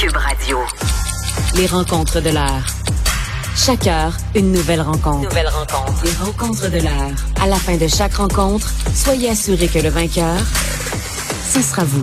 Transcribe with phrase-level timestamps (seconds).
[0.00, 0.58] Cube Radio.
[1.56, 2.64] Les rencontres de l'heure.
[3.54, 5.28] Chaque heure, une nouvelle rencontre.
[5.28, 6.04] Nouvelle rencontre.
[6.04, 7.10] Les rencontres de l'heure.
[7.38, 10.38] À la fin de chaque rencontre, soyez assurés que le vainqueur,
[11.52, 12.02] ce sera vous.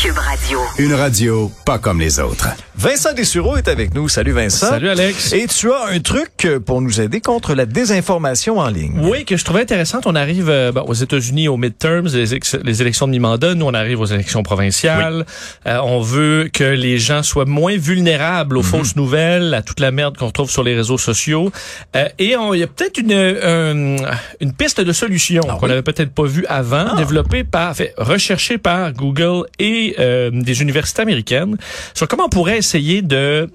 [0.00, 0.60] Cube Radio.
[0.78, 2.48] Une radio pas comme les autres.
[2.76, 4.08] Vincent Dessureau est avec nous.
[4.08, 4.68] Salut Vincent.
[4.68, 5.32] Salut Alex.
[5.32, 8.94] Et tu as un truc pour nous aider contre la désinformation en ligne.
[9.02, 9.98] Oui, que je trouvais intéressant.
[10.06, 13.54] On arrive euh, bon, aux États-Unis aux midterms, les, élections de mi-mandat.
[13.56, 15.26] Nous, on arrive aux élections provinciales.
[15.66, 18.60] Euh, on veut que les gens soient moins vulnérables Mhm.
[18.60, 21.50] aux fausses nouvelles, à toute la merde qu'on trouve sur les réseaux sociaux.
[21.96, 23.96] Euh, et on- il y a peut-être une, euh,
[24.40, 28.58] une piste de solution Ah qu'on n'avait peut-être pas vue avant, développée par, fait, recherchée
[28.58, 31.56] par Google et euh, des universités américaines
[31.94, 33.50] sur comment on pourrait essayer de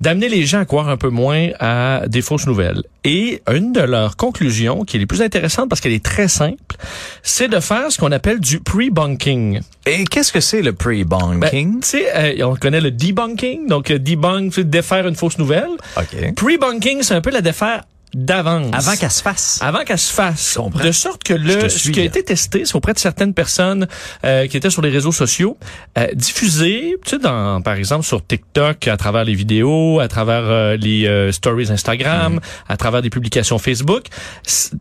[0.00, 2.82] d'amener les gens à croire un peu moins à des fausses nouvelles.
[3.04, 6.76] Et une de leurs conclusions, qui est les plus intéressantes parce qu'elle est très simple,
[7.22, 9.60] c'est de faire ce qu'on appelle du pre-bunking.
[9.86, 11.80] Et qu'est-ce que c'est le Ben, pre-bunking?
[11.80, 12.06] tu sais,
[12.40, 15.70] euh, on connaît le debunking, donc debunk, c'est défaire une fausse nouvelle.
[15.96, 16.34] OK.
[16.34, 17.84] Pre-bunking, c'est un peu la défaire
[18.14, 18.72] d'avance.
[18.72, 19.58] Avant qu'elle se fasse.
[19.62, 20.54] Avant qu'elle se fasse.
[20.56, 20.84] comprends.
[20.84, 22.08] De sorte que le, ce qui a là.
[22.08, 23.86] été testé, c'est auprès de certaines personnes
[24.24, 25.58] euh, qui étaient sur les réseaux sociaux,
[25.98, 30.44] euh, diffusé, tu sais, dans, par exemple, sur TikTok, à travers les vidéos, à travers
[30.44, 32.40] euh, les euh, stories Instagram, Mm.
[32.68, 34.06] à travers des publications Facebook,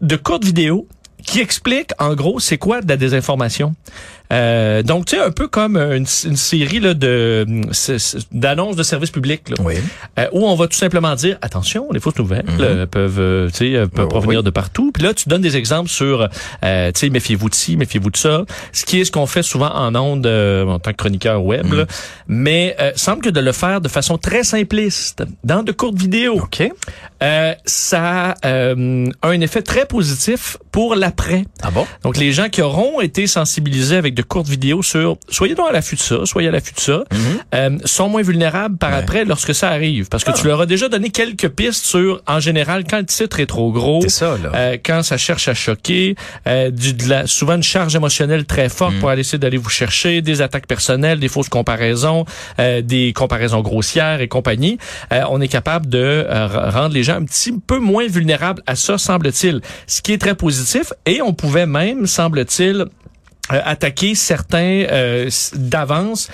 [0.02, 0.88] de courtes vidéos
[1.26, 3.74] qui expliquent, en gros, c'est quoi de la désinformation.
[4.34, 7.98] Euh, donc, tu sais, un peu comme une, une série là, de c-
[8.32, 9.50] d'annonces de services publics.
[9.50, 9.56] Là.
[9.60, 9.76] Oui.
[10.20, 13.88] Euh, où on va tout simplement dire attention, les fausses nouvelles euh, peuvent, euh, euh,
[13.88, 14.46] peuvent provenir oui.
[14.46, 14.92] de partout.
[14.92, 16.28] Puis là, tu donnes des exemples sur,
[16.64, 18.46] euh, tu sais, méfiez-vous de ci, méfiez-vous de ça.
[18.74, 21.72] Ce qui est ce qu'on fait souvent en ondes euh, en tant que chroniqueur web.
[21.72, 21.86] là.
[22.28, 26.40] Mais euh, semble que de le faire de façon très simpliste, dans de courtes vidéos,
[26.42, 26.64] OK.
[27.22, 31.46] euh, ça euh, a un effet très positif pour l'après.
[31.62, 31.86] Ah bon?
[32.04, 35.72] Donc, les gens qui auront été sensibilisés avec de courtes vidéos sur soyez donc à
[35.72, 37.04] l'affût de ça, soyez à l'affût de ça,
[37.54, 38.98] euh, sont moins vulnérables par Ouais.
[38.98, 40.08] après lorsque ça arrive.
[40.10, 43.40] Parce que tu leur as déjà donné quelques pistes sur, en général, quand le titre
[43.40, 44.52] est trop gros, ça, là.
[44.56, 46.16] euh, quand ça cherche à choquer,
[46.48, 49.70] euh, du, de la, souvent une charge émotionnelle très forte pour aller essayer d'aller vous
[49.70, 52.26] chercher, des attaques personnelles, des fausses comparaisons,
[52.60, 54.78] euh, des comparaisons grossières et compagnie.
[55.12, 55.98] Euh, on est capable de
[56.30, 59.62] euh, rendre les gens un petit peu moins vulnérables à ça, semble-t-il.
[59.88, 60.94] Ce qui est très positif.
[61.06, 62.86] Et on pouvait même, semble-t-il,
[63.50, 66.30] attaquer certains euh, d'avance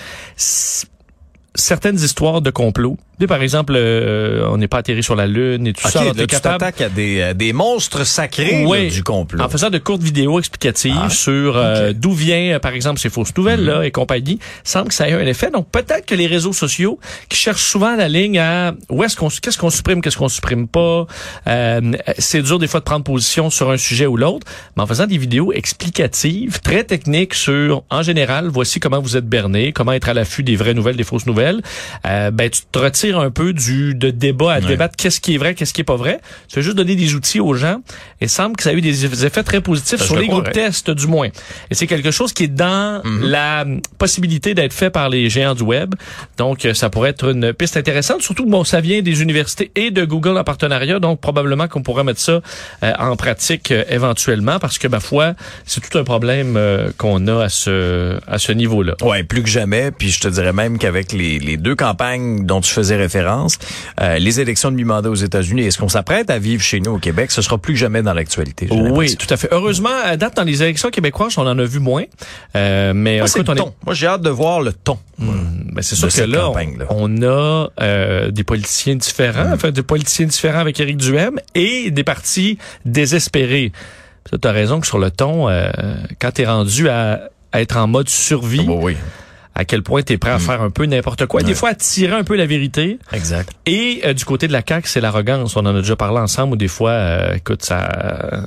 [1.54, 2.98] certaines histoires de complot.
[3.28, 6.04] Par exemple, euh, on n'est pas atterri sur la Lune et tout ça.
[6.04, 8.86] là, tu capable- t'attaques à des, à des monstres sacrés Oui.
[8.86, 9.42] là, du complot.
[9.44, 13.10] en faisant de courtes vidéos explicatives Ah, sur euh, d'où vient, euh, par exemple, ces
[13.10, 15.50] fausses nouvelles là et compagnie, semble que ça ait un effet.
[15.52, 17.00] Donc peut-être que les réseaux sociaux
[17.30, 20.68] qui cherchent souvent la ligne à où est-ce qu'on qu'est-ce qu'on supprime, qu'est-ce qu'on supprime
[20.68, 21.06] pas,
[21.48, 24.46] euh, c'est dur des fois de prendre position sur un sujet ou l'autre,
[24.76, 29.28] mais en faisant des vidéos explicatives, très techniques sur en général, voici comment vous êtes
[29.28, 31.62] berné, comment être à l'affût des vraies nouvelles, des fausses nouvelles,
[32.08, 35.38] euh, ben tu te retires un peu du de débat à débattre qu'est-ce qui est
[35.38, 36.20] vrai, qu'est-ce qui est pas vrai.
[36.48, 37.78] Tu fais juste donner des outils aux gens
[38.20, 40.52] et semble que ça a eu des effets très positifs Ça, sur le les groupes
[40.52, 41.30] tests du moins.
[41.70, 43.22] Et c'est quelque chose qui est dans Mhm.
[43.24, 43.66] la
[43.98, 45.96] possibilité d'être fait par les géants du web.
[46.38, 48.22] Donc euh, ça pourrait être une piste intéressante.
[48.22, 51.00] Surtout bon, ça vient des universités et de Google en partenariat.
[51.00, 52.42] Donc probablement qu'on pourrait mettre ça
[52.84, 55.34] euh, en pratique euh, éventuellement parce que ma foi,
[55.66, 58.96] c'est tout un problème euh, qu'on a à ce à ce niveau-là.
[59.02, 59.92] Ouais, plus que jamais.
[59.92, 63.58] Puis je te dirais même qu'avec les, les deux campagnes dont tu faisais référence,
[64.00, 66.92] euh, les élections de mi-mandat aux États-Unis et ce qu'on s'apprête à vivre chez nous
[66.94, 68.68] au Québec, ce sera plus que jamais dans l'actualité.
[68.72, 69.50] Oui, tout à fait.
[69.52, 72.04] Heureusement, à date, dans les élections québécoises, on en a vu moins.
[72.56, 73.74] Euh, mais Moi, c'est écoute, on est ton.
[73.86, 74.98] Moi, j'ai hâte de voir le ton.
[75.18, 80.26] Ben, c'est sûr que là, on, on a euh, des politiciens différents, enfin des politiciens
[80.26, 83.72] différents avec Éric Duhem et des partis désespérés.
[84.32, 85.70] Tu as raison que sur le ton, euh,
[86.20, 88.96] quand tu es rendu à, à être en mode survie, Bah oui,
[89.56, 91.76] à quel point tu es prêt à faire un peu n'importe quoi, des fois à
[91.76, 93.00] tirer un peu la vérité.
[93.12, 93.52] exact.
[93.66, 95.56] Et euh, du côté de la CAQ, c'est l'arrogance.
[95.56, 98.42] On en a déjà parlé ensemble où des fois, euh, écoute, ça, euh,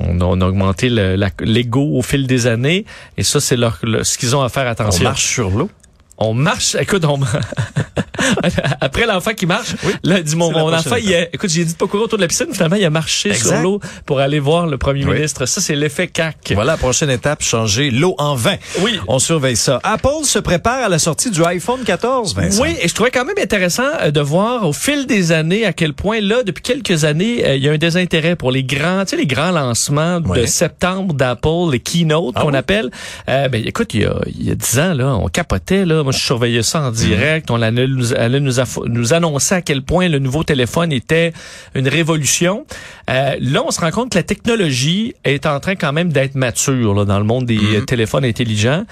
[0.00, 2.84] on, a, on a augmenté le- l'ego au fil des années.
[3.16, 5.04] Et ça, c'est leur, le- ce qu'ils ont à faire On attention.
[5.04, 5.70] marche sur l'eau.
[6.18, 7.18] On marche, écoute, on...
[8.80, 11.72] après l'enfant qui marche, Oui, là, dit mon, mon enfant, il a, écoute, j'ai dit
[11.72, 13.48] de pas courir autour de la piscine, finalement, il a marché Exact.
[13.48, 15.14] sur l'eau pour aller voir le premier Oui.
[15.14, 15.46] ministre.
[15.46, 16.52] Ça, c'est l'effet CAC.
[16.54, 18.56] Voilà la prochaine étape, changer l'eau en vin.
[18.80, 18.98] Oui.
[19.08, 19.80] On surveille ça.
[19.82, 22.62] Apple se prépare à la sortie du iPhone 14, Vincent.
[22.62, 25.72] Oui, et je trouvais quand même intéressant euh, de voir au fil des années à
[25.72, 29.04] quel point là, depuis quelques années, euh, il y a un désintérêt pour les grands,
[29.04, 32.90] tu sais, les grands lancements de septembre d'Apple, les keynote Ah qu'on appelle.
[33.28, 36.03] Euh, ben écoute, il y a il y a dix ans là, on capotait là.
[36.04, 37.50] Moi, je surveillais ça en direct.
[37.50, 41.32] On allait nous, allait nous, aff- nous annoncer à quel point le nouveau téléphone était
[41.74, 42.64] une révolution.
[43.10, 46.36] Euh, là, on se rend compte que la technologie est en train quand même d'être
[46.36, 48.84] mature là, dans le monde des euh, téléphones intelligents.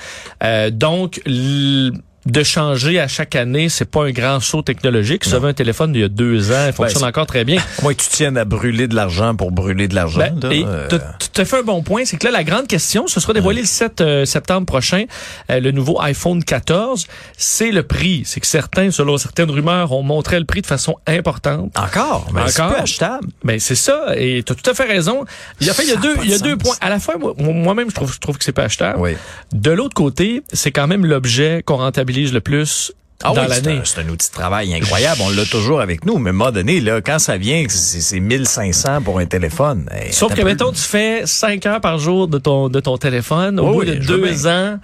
[0.43, 1.93] Euh, donc l-
[2.25, 5.25] de changer à chaque année, c'est pas un grand saut technologique.
[5.25, 7.61] Si avez un téléphone d'il y a deux ans, il fonctionne c'est- encore très bien.
[7.83, 10.21] Moi, tu tiennes à brûler de l'argent pour brûler de l'argent.
[10.41, 10.89] Ben, et euh,
[11.33, 13.63] tu as fait un bon point, c'est que là, la grande question, ce sera dévoilé
[13.63, 15.05] le 7 euh, septembre prochain,
[15.51, 18.23] euh, le nouveau iPhone 14, c'est le prix.
[18.25, 21.77] C'est que certains, selon certaines rumeurs, ont montré le prix de façon importante.
[21.77, 22.27] Encore?
[22.33, 22.77] Ben, c'est Encore?
[22.77, 23.27] peu achetable.
[23.43, 25.25] Ben c'est ça, et tu as tout à fait raison.
[25.61, 26.77] Il y a, fait, il y a deux, il y a de deux points.
[26.81, 29.01] À la fois, moi- moi-même, je trouve, je trouve que c'est pas achetable.
[29.01, 29.17] Oui.
[29.53, 32.93] De l'autre côté, c'est quand même l'objet qu'on rentabilise le plus
[33.25, 33.79] Ah dans oui, c'est l'année.
[33.81, 35.21] un, c'est un outil de travail incroyable.
[35.25, 36.19] On l'a toujours avec nous.
[36.19, 39.87] Mais à un moment donné, là, quand ça vient, c'est c'est 1500 pour un téléphone.
[39.91, 43.59] Hey, Sauf que, mettons, tu fais 5 heures par jour de ton, de ton téléphone.
[43.61, 44.79] Au bout oui, de deux ans,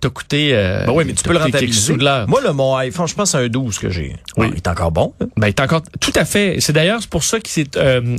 [0.00, 0.50] t'as coûté...
[0.52, 1.80] Euh, Ben oui, mais tu peux le rentabiliser.
[1.92, 2.28] sous de l'heure.
[2.28, 4.16] Moi, le, mon iPhone, je pense c'est un 12 que j'ai.
[4.36, 4.46] Oui.
[4.48, 5.14] Ah, il est encore bon.
[5.36, 6.56] Ben, il est encore tout à fait.
[6.60, 8.16] C'est d'ailleurs c'est pour ça que c'est euh,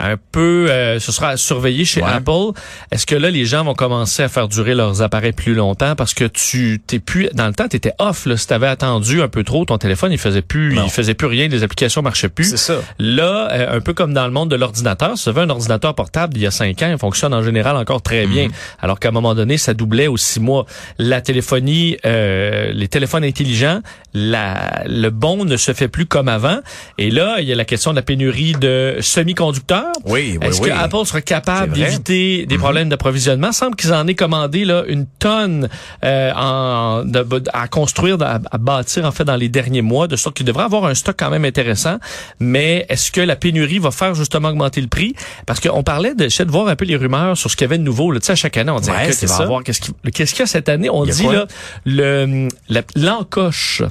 [0.00, 2.10] un peu, euh, ce sera à surveiller chez Ouais.
[2.10, 2.52] Apple.
[2.90, 6.14] Est-ce que là les gens vont commencer à faire durer leurs appareils plus longtemps parce
[6.14, 8.36] que tu t'es plus dans le temps t'étais off là.
[8.36, 10.84] Si t'avais attendu un peu trop, ton téléphone il faisait plus, Non.
[10.84, 12.44] il faisait plus rien, les applications marchaient plus.
[12.50, 12.74] C'est ça.
[12.98, 16.34] Là, euh, un peu comme dans le monde de l'ordinateur, si tu un ordinateur portable
[16.34, 18.46] d'il y a cinq ans, il fonctionne en général encore très bien.
[18.46, 18.52] Mhm.
[18.80, 20.66] Alors qu'à un moment donné, ça doublait aux six mois.
[20.98, 23.80] La téléphonie, euh, les téléphones intelligents,
[24.14, 26.58] la, le bon ne se fait plus comme avant.
[26.98, 29.89] Et là, il y a la question de la pénurie de semi-conducteurs.
[30.04, 30.68] Oui, oui, Est-ce oui.
[30.70, 33.52] que Apple sera capable d'éviter des problèmes d'approvisionnement?
[33.52, 35.68] semble qu'ils en aient commandé là une tonne
[36.04, 40.16] euh, en, de- à construire, à, à bâtir en fait dans les derniers mois, de
[40.16, 41.98] sorte qu'ils devraient avoir un stock quand même intéressant.
[42.38, 45.14] Mais est-ce que la pénurie va faire justement augmenter le prix?
[45.46, 47.78] Parce qu'on parlait de, de voir un peu les rumeurs sur ce qu'il y avait
[47.78, 48.10] de nouveau.
[48.12, 48.20] Là.
[48.20, 49.62] Tu sais, à chaque année, on dit Ouais, va avoir?
[49.62, 50.88] Qu'est-ce qu'il qu'est-ce qu'il y a cette année?
[50.90, 51.34] On dit quoi?
[51.34, 51.46] là
[51.84, 52.48] le
[52.96, 53.82] l'encoche.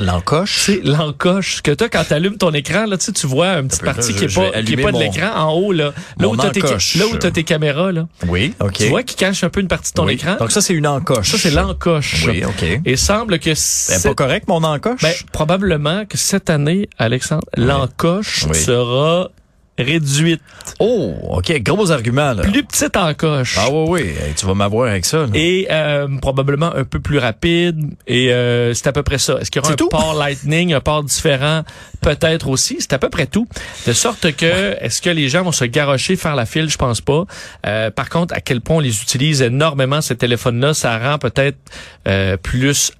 [0.00, 0.56] L'encoche.
[0.58, 3.80] C'est l'encoche que toi quand tu allumes ton écran là, tu tu vois un petit
[3.80, 5.72] peu, parti là, qui est je vais pas qui est pas de l'écran en haut
[5.72, 6.94] là, là où t'as tes encoche.
[6.96, 8.06] là où t'as tes caméras là.
[8.26, 8.72] Oui, OK.
[8.74, 10.36] Tu vois qui cache un peu une partie de ton écran.
[10.38, 11.30] Donc ça, c'est une encoche.
[11.30, 12.24] ça c'est l'encoche.
[12.26, 12.64] Oui, OK.
[12.84, 15.02] Et semble que Ben, c'est pas correct, mon encoche?
[15.02, 19.30] ben, probablement que cette année, Alexandre, l'encoche sera
[19.78, 20.42] réduite,
[20.80, 21.52] oh, OK.
[21.62, 22.42] Gros argument, là.
[22.42, 23.56] plus petite encoche.
[23.58, 24.00] Ah oui, oui.
[24.00, 25.18] Hey, tu vas m'avoir avec ça.
[25.18, 25.28] là.
[25.34, 27.94] Et euh, probablement un peu plus rapide.
[28.06, 29.38] Et euh, c'est à peu près ça.
[29.40, 29.88] Est-ce qu'il y aura un tout?
[29.88, 31.62] port Lightning, un port différent?
[32.00, 32.76] Peut-être aussi.
[32.80, 33.46] C'est à peu près tout.
[33.86, 36.68] De sorte que, est-ce que les gens vont se garrocher, faire la file?
[36.68, 37.24] Je pense pas.
[37.66, 41.58] Euh, par contre, à quel point on les utilise énormément, ces téléphones-là, ça rend peut-être
[42.08, 42.92] euh, plus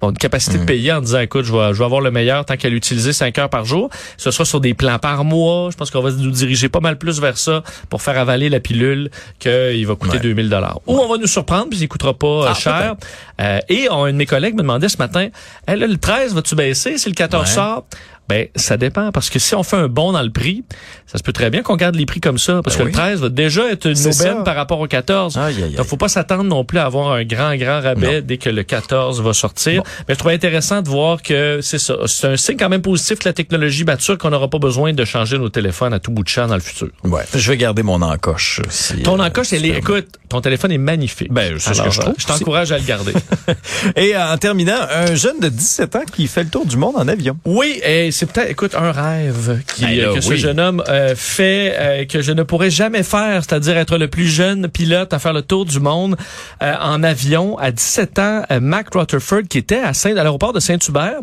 [0.00, 0.60] bon, une capacité Mm.
[0.60, 3.12] de payer en disant écoute je vais, je vais avoir le meilleur tant qu'à l'utiliser
[3.12, 3.90] 5 heures par jour.
[4.16, 5.70] Ce sera sur des plans par mois.
[5.70, 8.60] Je pense qu'on va nous diriger pas mal plus vers ça pour faire avaler la
[8.60, 10.22] pilule qu'il va coûter Ouais.
[10.22, 10.80] 2000 dollars.
[10.86, 12.94] Ou on va nous surprendre puis il coûtera pas euh, Ah, cher.
[13.40, 15.28] Euh, et on, un de mes collègues me demandait ce matin
[15.66, 16.98] hey, là, le 13 vas-tu baisser?
[16.98, 17.54] Si le 14 Ouais.
[17.54, 17.84] sort
[18.28, 20.62] ben, ça dépend, parce que si on fait un bond dans le prix,
[21.06, 22.92] ça se peut très bien qu'on garde les prix comme ça, parce Ben que oui.
[22.92, 24.42] le 13 va déjà être une aubaine ça.
[24.44, 25.36] par rapport au 14.
[25.38, 25.74] Aïe, aïe, aïe.
[25.74, 28.62] Donc, faut pas s'attendre non plus à avoir un grand, grand rabais dès que le
[28.62, 29.82] 14 va sortir.
[30.08, 31.94] Mais je trouvais intéressant de voir que c'est ça.
[32.06, 35.04] C'est un signe quand même positif que la technologie mature, qu'on n'aura pas besoin de
[35.04, 36.88] changer nos téléphones à tout bout de champ dans le futur.
[37.04, 37.22] Ouais.
[37.34, 38.60] Je vais garder mon encoche.
[38.68, 41.32] si, Ton euh, encoche, elle est, écoute, ton téléphone est magnifique.
[41.32, 42.12] Ben, c'est ce que je trouve.
[42.12, 43.12] euh, Je t'encourage à le garder.
[43.96, 46.94] Et euh, en terminant, un jeune de 17 ans qui fait le tour du monde
[46.96, 47.36] en avion.
[47.44, 51.14] Oui, et c'est peut-être, écoute, un rêve qui, Ben là, que ce jeune homme euh,
[51.16, 55.18] fait, euh, que je ne pourrais jamais faire, c'est-à-dire être le plus jeune pilote à
[55.18, 56.16] faire le tour du monde
[56.62, 57.58] euh, en avion.
[57.58, 61.20] À 17 ans, euh, Mac Rutherford, qui était à, Saint, à l'aéroport de Saint-Hubert,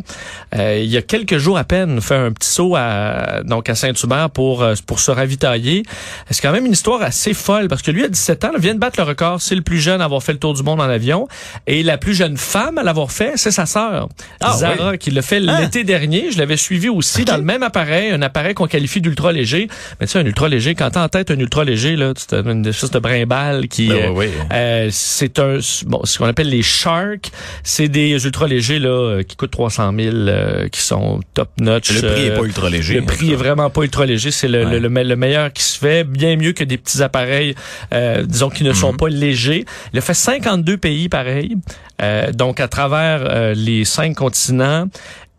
[0.56, 3.76] euh, il y a quelques jours à peine, fait un petit saut à, donc à
[3.76, 5.83] Saint-Hubert pour, euh, pour se ravitailler.
[6.30, 8.74] C'est quand même une histoire assez folle, parce que lui, à 17 ans, là, vient
[8.74, 9.42] de battre le record.
[9.42, 11.28] C'est le plus jeune à avoir fait le tour du monde en avion.
[11.68, 14.09] Et la plus jeune femme à l'avoir fait, c'est sa sœur,
[14.42, 15.61] Ah, Zara, qui l'a fait Ah.
[15.61, 16.31] l'été dernier.
[16.31, 17.28] Je l'avais suivi aussi Ok.
[17.28, 19.68] dans le même appareil, un appareil qu'on qualifie d'ultra léger.
[19.99, 22.35] Mais tu sais, un ultra léger, quand t'as en tête un ultra léger, là, as
[22.49, 23.87] une espèce de brimballe qui...
[23.90, 24.45] Ben euh, oui, oui.
[24.54, 27.31] euh, c'est un bon, ce qu'on appelle les sharks.
[27.64, 31.92] C'est des ultra légers là euh, qui coûtent 300 000, euh, qui sont top notch.
[31.92, 32.95] Le prix est euh, pas ultra léger.
[32.95, 34.31] le prix est vraiment pas ultra léger.
[34.31, 34.80] C'est le, Ouais.
[34.80, 37.54] le, le le meilleur qui se fait, bien mieux que des petits appareils,
[37.94, 38.97] euh, disons, qui ne sont Mhm.
[38.97, 39.65] pas légers.
[39.94, 41.57] Il a fait 52 pays pareil,
[42.01, 44.87] euh, donc à travers euh, les cinq continents,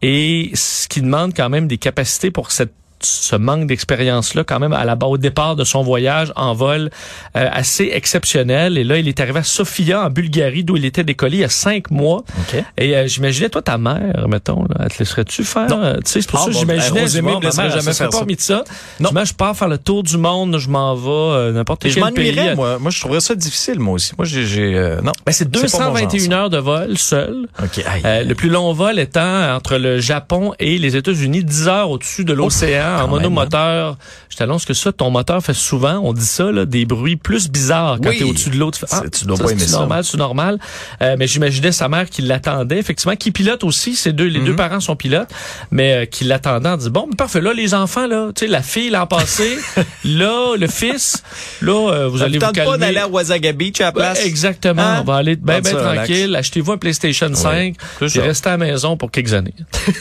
[0.02, 4.72] et ce qui demande quand même des capacités pour cette ce manque d'expérience-là, quand même,
[4.72, 6.90] à la base, au départ de son voyage en vol,
[7.36, 8.78] euh, assez exceptionnel.
[8.78, 11.44] Et là, il est arrivé à Sofia, en Bulgarie, d'où il était décollé il y
[11.44, 12.24] a cinq mois.
[12.40, 12.62] OK.
[12.78, 15.68] Et euh, j'imaginais, toi, ta mère, mettons, là, elle te laisserais-tu faire?
[15.68, 15.94] Non.
[15.96, 18.16] tu sais, c'est pour Ah, ça que bon, j'imaginais, Rosemary je mère, jamais faire pas
[18.16, 18.20] ça.
[18.22, 18.64] remis de ça.
[19.00, 19.10] Non.
[19.10, 22.00] Demain, je pars faire le tour du monde, je m'en vais, euh, n'importe quel je
[22.12, 22.54] pays.
[22.56, 22.78] moi.
[22.78, 24.12] Moi, je trouverais ça difficile, moi aussi.
[24.18, 24.74] Moi, j'ai...
[24.74, 25.12] euh, non.
[25.24, 26.38] Ben, c'est C'est pas mon genre, 221 ça.
[26.40, 27.48] heures de vol seul.
[27.62, 27.78] OK.
[27.86, 28.02] Aïe.
[28.04, 32.24] Euh, le plus long vol étant entre le Japon et les États-Unis, 10 heures au-dessus
[32.24, 32.85] de l'océan.
[32.86, 33.96] Hein, en monomoteur,
[34.28, 37.48] je t'annonce que ça, ton moteur fait souvent, on dit ça, là, des bruits plus
[37.50, 38.18] bizarres quand Oui.
[38.18, 38.78] t'es au-dessus de l'autre.
[38.86, 39.78] C'est- tu dois pas aimer c'est ça.
[39.78, 40.58] normal, c'est normal.
[41.02, 43.96] Euh, mais j'imaginais sa mère qui l'attendait, effectivement, qui pilote aussi.
[43.96, 44.46] Ces deux, les Mhm.
[44.46, 45.28] deux parents sont pilotes,
[45.70, 47.40] mais euh, qui l'attendait en dit bon, mais parfait.
[47.40, 49.56] Là, les enfants, là, tu sais, la fille l'an passé,
[50.04, 51.22] là, le fils,
[51.62, 52.78] là, euh, vous Ça allez vous tente pas calmer.
[52.78, 54.18] d'aller à Wasaga Beach à la place?
[54.18, 54.82] Ouais, exactement.
[54.82, 54.98] Hein?
[55.02, 55.94] On va aller bien, ça, relax.
[56.08, 56.36] tranquille.
[56.36, 58.22] Achetez-vous un PlayStation 5 c'est et ça.
[58.22, 59.54] restez à la maison pour quelques années.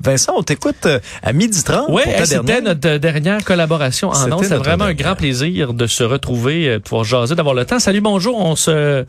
[0.00, 0.86] Vincent, on t'écoute
[1.24, 4.42] à midi 30 Oui, pour ta c'était notre euh, dernière collaboration en ondes.
[4.42, 7.64] C'était notre vraiment un grand plaisir de se retrouver, euh, de pouvoir jaser, d'avoir le
[7.64, 7.78] temps.
[7.78, 8.38] Salut, bonjour.
[8.38, 9.04] On se, on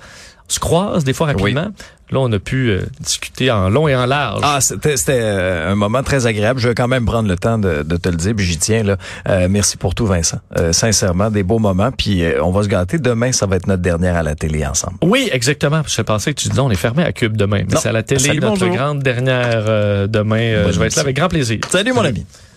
[0.47, 1.67] se croise des fois rapidement.
[2.11, 4.41] Là, on a pu euh, discuter en long et en large.
[4.43, 6.59] Ah, c'était euh, un moment très agréable.
[6.59, 8.81] Je vais quand même prendre le temps de, de te le dire, puis j'y tiens.
[8.81, 8.97] Là.
[9.27, 10.39] Euh, merci pour tout, Vincent.
[10.57, 11.91] Euh, sincèrement, des beaux moments.
[11.91, 12.97] Puis euh, on va se gâter.
[12.97, 14.95] Demain, ça va être notre dernière à la télé ensemble.
[15.03, 15.83] Oui, exactement.
[15.85, 17.61] Je pensais que tu disais on est fermé à Cube demain.
[17.69, 18.75] Mais c'est à la télé, Salut, notre bonjour.
[18.75, 20.39] grande dernière euh, demain.
[20.39, 21.59] Euh, je vais être là avec grand plaisir.
[21.69, 22.25] Salut, mon ami.